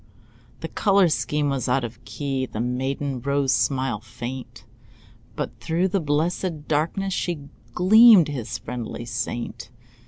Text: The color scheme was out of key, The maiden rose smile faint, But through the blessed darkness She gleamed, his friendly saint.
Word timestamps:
The 0.61 0.67
color 0.67 1.09
scheme 1.09 1.51
was 1.51 1.69
out 1.69 1.83
of 1.83 2.03
key, 2.05 2.47
The 2.47 2.59
maiden 2.59 3.21
rose 3.21 3.53
smile 3.53 3.99
faint, 3.99 4.65
But 5.35 5.59
through 5.59 5.89
the 5.89 5.99
blessed 6.01 6.67
darkness 6.67 7.13
She 7.13 7.49
gleamed, 7.75 8.27
his 8.27 8.57
friendly 8.57 9.05
saint. 9.05 9.69